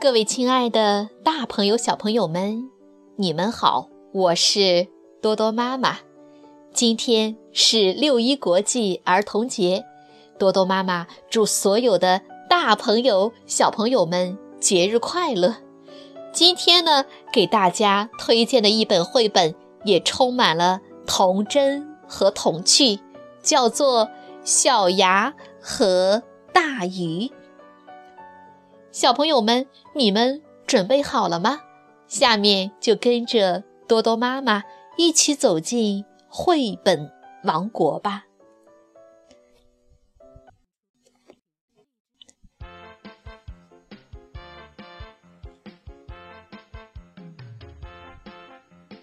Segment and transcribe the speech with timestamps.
[0.00, 2.70] 各位亲爱的大朋友、小朋友们，
[3.16, 3.88] 你们好！
[4.12, 4.86] 我是
[5.20, 5.98] 多多妈妈。
[6.72, 9.84] 今天是六一国际儿童节，
[10.38, 15.56] 多多妈妈祝所有的大朋友、小朋友们节日快乐。
[16.32, 19.52] 今天呢，给大家推荐的一本绘本
[19.84, 23.00] 也充满了童真和童趣，
[23.42, 24.06] 叫做
[24.44, 26.22] 《小牙和
[26.52, 27.26] 大鱼》。
[28.90, 31.60] 小朋友们，你们准备好了吗？
[32.06, 34.64] 下面就跟着多多妈妈
[34.96, 37.12] 一起走进绘本
[37.44, 38.24] 王国吧。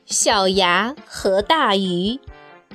[0.05, 2.19] 小牙和大鱼，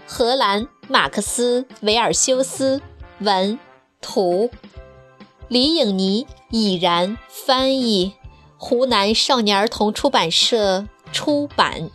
[0.07, 2.81] 荷兰马克思·维尔修斯
[3.19, 3.59] 文
[4.01, 4.51] 图。
[5.51, 8.13] 李颖妮已然翻译，
[8.57, 11.91] 湖南少年儿童出版社出版。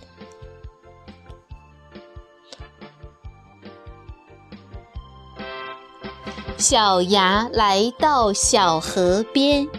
[6.57, 9.69] 小牙来到小河边，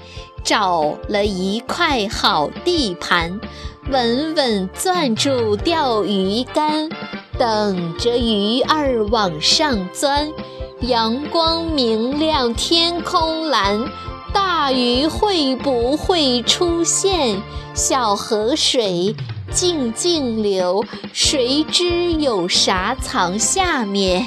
[0.43, 3.39] 找了一块好地盘，
[3.91, 6.89] 稳稳攥住钓鱼竿，
[7.39, 10.33] 等着鱼儿往上钻。
[10.81, 13.91] 阳光明亮，天空蓝，
[14.35, 17.41] 大鱼会不会出现？
[17.75, 19.17] 小河水
[19.51, 24.27] 静静流，谁知有啥藏下面？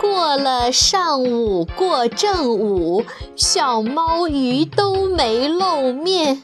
[0.00, 3.04] 过了上午，过正午，
[3.36, 6.42] 小猫鱼都没露面，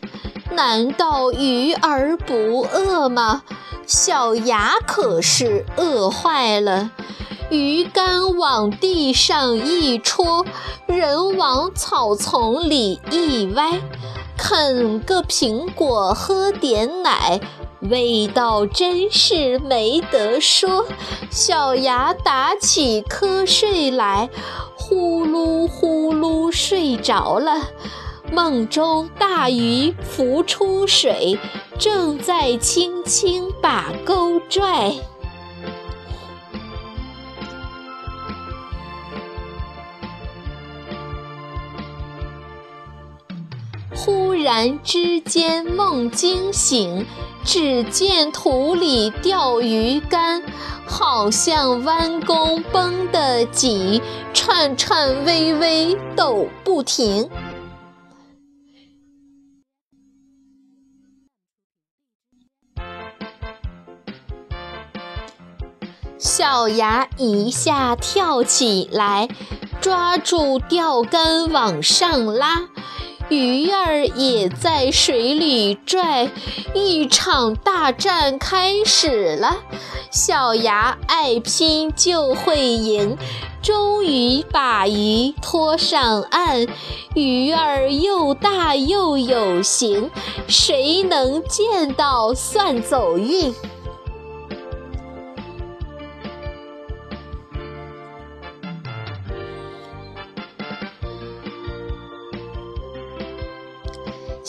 [0.53, 3.43] 难道鱼儿不饿吗？
[3.87, 6.91] 小牙可是饿坏了，
[7.51, 10.45] 鱼竿往地上一戳，
[10.87, 13.81] 人往草丛里一歪，
[14.37, 17.41] 啃个苹果，喝点奶，
[17.83, 20.85] 味道真是没得说。
[21.31, 24.29] 小牙打起瞌睡来，
[24.75, 27.69] 呼噜呼噜睡着了。
[28.33, 31.39] 梦中大鱼浮出水，
[31.79, 34.93] 正在轻轻把钩拽。
[43.95, 47.05] 忽然之间梦惊醒，
[47.45, 50.43] 只见土里钓鱼竿，
[50.87, 54.01] 好像弯弓绷得紧，
[54.33, 57.29] 颤颤巍巍抖不停。
[66.19, 69.29] 小牙一下跳起来，
[69.83, 72.69] 抓住钓竿往上拉，
[73.29, 76.31] 鱼儿也在水里拽，
[76.75, 79.59] 一场大战开始了。
[80.11, 83.19] 小牙爱拼就会赢，
[83.61, 86.67] 终于把鱼拖上岸，
[87.15, 90.11] 鱼儿又大又有型，
[90.49, 93.55] 谁能见到算走运。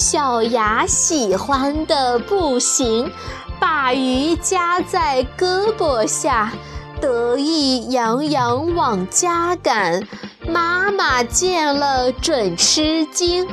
[0.09, 3.12] 小牙喜欢的不行，
[3.59, 6.53] 把鱼夹在胳膊下，
[7.01, 10.01] 得意洋洋往家赶。
[10.47, 13.45] 妈妈见了准吃惊，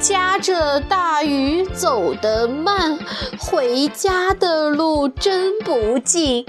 [0.00, 2.98] 夹着大鱼走得慢，
[3.38, 6.44] 回家的路真不近。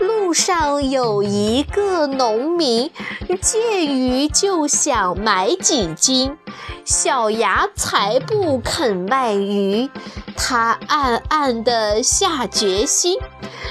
[0.00, 2.90] 路上有一个农民，
[3.40, 6.36] 见鱼就想买几斤。
[6.84, 9.88] 小牙才不肯卖鱼，
[10.36, 13.18] 他暗暗地下决心，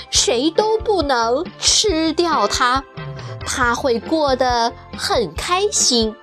[0.09, 2.83] 谁都不能吃掉它，
[3.45, 6.15] 他会过得很开心。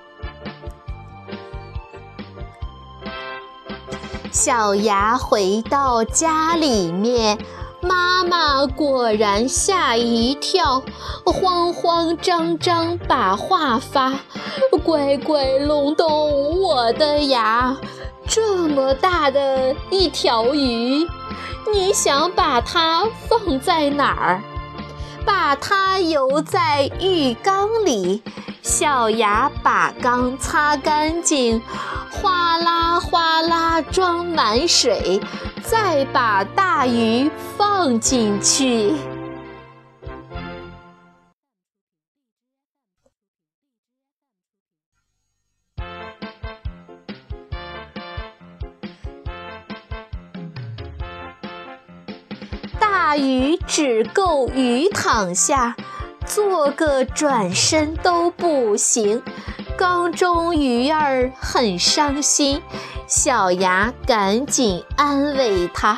[4.31, 7.37] 小牙回到家里面。
[7.81, 10.83] 妈妈果然吓一跳，
[11.25, 14.13] 慌慌张张把话发
[14.83, 17.75] ：“乖乖隆咚，我的牙，
[18.27, 21.07] 这么大的一条鱼，
[21.73, 24.43] 你想把它放在哪儿？
[25.25, 28.21] 把它游在浴缸里。”
[28.61, 31.59] 小牙把缸擦干净，
[32.11, 35.19] 哗啦哗啦装满水。
[35.63, 38.93] 再把大鱼放进去。
[52.79, 55.75] 大鱼只够鱼躺下
[56.25, 59.21] 做个转身都不行。
[59.81, 62.61] 缸中鱼儿很伤心，
[63.07, 65.97] 小牙赶紧安慰它：“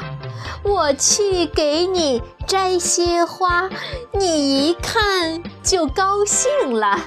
[0.64, 3.70] 我去给你摘些花，
[4.14, 6.98] 你一看就高兴了。”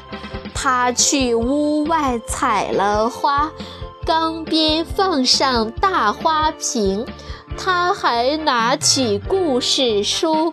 [0.55, 3.51] 他去屋外采了花，
[4.05, 7.07] 缸边放上大花瓶，
[7.57, 10.53] 他还拿起故事书，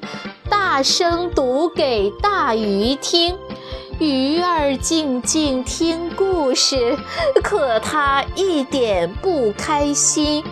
[0.50, 3.38] 大声读给大鱼听。
[4.00, 6.98] 鱼儿静静听故事，
[7.44, 10.44] 可它一点不开心。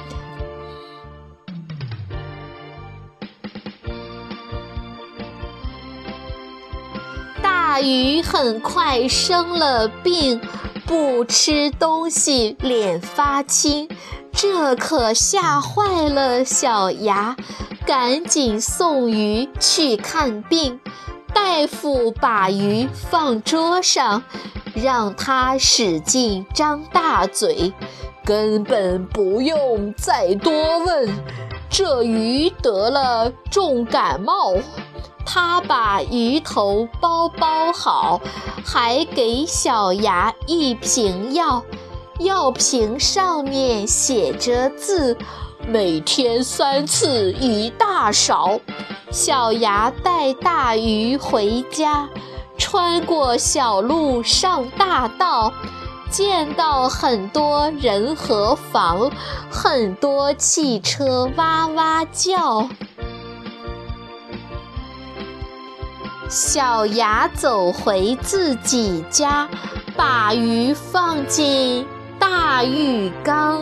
[7.41, 10.39] 大鱼很快生了病，
[10.85, 13.89] 不吃东西脸发青，
[14.31, 17.35] 这可吓坏了小牙，
[17.85, 20.79] 赶紧送鱼去看病。
[21.33, 24.23] 大夫把鱼放桌上，
[24.73, 27.73] 让他使劲张大嘴，
[28.25, 31.09] 根本不用再多问。
[31.69, 34.55] 这鱼得了重感冒，
[35.25, 38.19] 他把鱼头包包好，
[38.65, 41.63] 还给小牙一瓶药，
[42.19, 45.17] 药瓶上面写着字。
[45.67, 48.59] 每天三次一大勺，
[49.11, 52.07] 小牙带大鱼回家，
[52.57, 55.51] 穿过小路上大道，
[56.09, 59.11] 见到很多人和房，
[59.49, 62.69] 很多汽车哇哇叫。
[66.29, 69.49] 小牙走回自己家，
[69.97, 71.85] 把鱼放进
[72.17, 73.61] 大浴缸。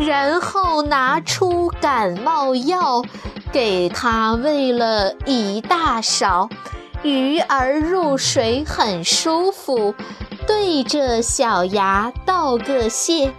[0.00, 3.04] 然后拿出感冒药，
[3.52, 6.48] 给他喂了一大勺，
[7.02, 9.94] 鱼儿入水很舒服，
[10.46, 13.30] 对着小牙道个谢：“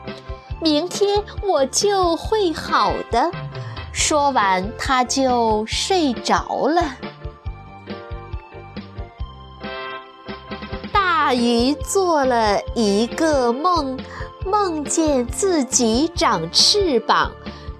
[0.61, 3.31] 明天我就会好的。”
[3.91, 6.95] 说完，他就睡着了。
[11.33, 13.99] 鱼做了一个梦。
[14.43, 17.31] 梦见自己长翅膀，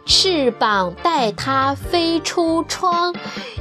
[0.06, 3.16] 翅膀带它飞出窗，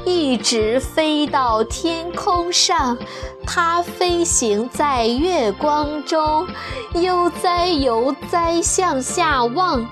[0.05, 2.99] 一直飞到天空上。
[3.47, 6.47] 它飞行在月光中，
[6.93, 9.89] 悠哉悠哉向下望，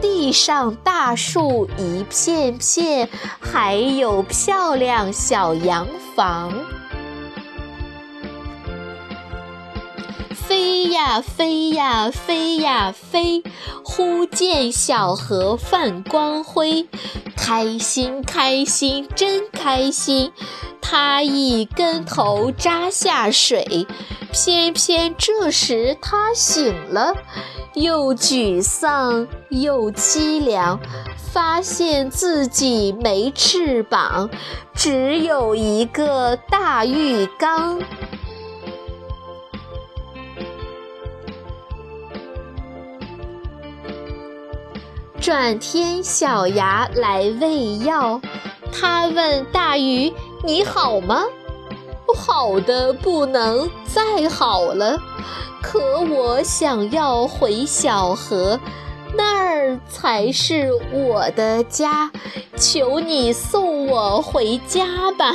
[0.00, 3.08] 地上大树一片片，
[3.38, 5.86] 还有漂亮小洋
[6.16, 6.52] 房。
[10.68, 13.42] 飞呀飞呀飞呀飞，
[13.82, 16.86] 忽见小河泛光辉，
[17.34, 20.30] 开心开心真开心。
[20.82, 23.86] 他一跟头扎下水，
[24.30, 27.14] 偏偏这时他醒了，
[27.72, 30.78] 又沮丧又凄凉，
[31.32, 34.28] 发现自己没翅膀，
[34.74, 37.80] 只有一个大浴缸。
[45.20, 48.20] 转天，小牙来喂药。
[48.72, 50.12] 他问大鱼
[50.44, 51.24] ：“你好吗
[52.16, 54.98] ？”“好的不能再好了，
[55.60, 58.58] 可我想要回小河，
[59.14, 62.10] 那儿才是我的家。
[62.56, 65.32] 求你送我回家吧。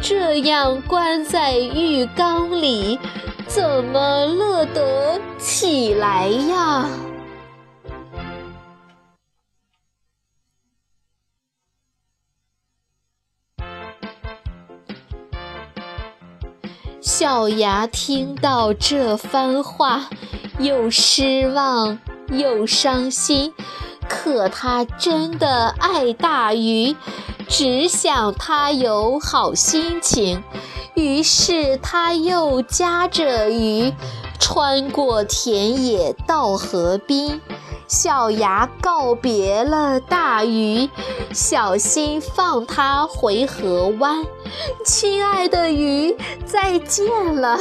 [0.00, 2.98] 这样关在浴缸里，
[3.46, 6.88] 怎么乐得起来呀？”
[17.22, 20.08] 小牙听到这番话，
[20.58, 23.54] 又失望又伤心。
[24.08, 26.96] 可他真的爱大鱼，
[27.46, 30.42] 只想他有好心情。
[30.94, 33.92] 于是他又夹着鱼，
[34.40, 37.40] 穿过田野到河边。
[37.88, 40.88] 小牙告别了大鱼，
[41.32, 44.24] 小心放它回河湾。
[44.84, 47.58] 亲爱的鱼，再见了！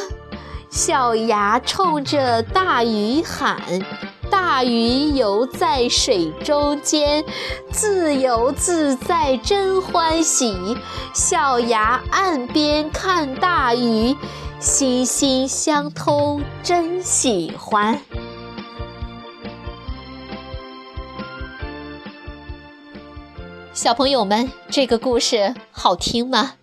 [0.70, 3.62] 小牙冲着大鱼喊，
[4.30, 7.26] 大鱼游在水中间，
[7.72, 10.78] 自由自在真欢喜。
[11.14, 14.16] 小牙岸边看大鱼，
[14.60, 18.00] 心心相通真喜欢。
[23.82, 26.54] 小朋友们，这个故事好听吗？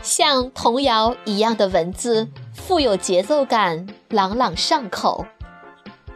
[0.00, 5.26] 像童谣一样的文字，富有节奏感，朗朗上口。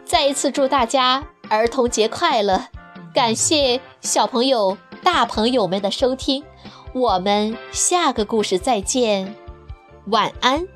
[0.07, 2.69] 再一次祝大家儿童节快乐！
[3.13, 6.43] 感谢小朋友、大朋友们的收听，
[6.95, 9.37] 我们下个故事再见，
[10.07, 10.67] 晚安。